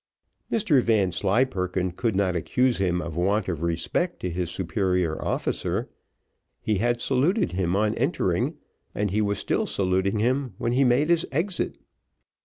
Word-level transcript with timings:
Mr 0.51 0.81
Vanslyperken 0.81 1.91
could 1.91 2.15
not 2.15 2.35
accuse 2.35 2.79
him 2.79 3.03
of 3.03 3.15
want 3.15 3.47
of 3.47 3.61
respect 3.61 4.19
to 4.19 4.31
his 4.31 4.49
superior 4.49 5.23
officer; 5.23 5.89
he 6.59 6.79
had 6.79 6.99
saluted 6.99 7.51
him 7.51 7.75
on 7.75 7.93
entering, 7.93 8.55
and 8.95 9.11
he 9.11 9.21
was 9.21 9.37
still 9.37 9.67
saluting 9.67 10.17
him 10.17 10.55
when 10.57 10.71
he 10.71 10.83
made 10.83 11.09
his 11.11 11.27
exit. 11.31 11.77